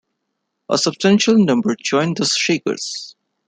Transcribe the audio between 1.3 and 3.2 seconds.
number joined the Shakers.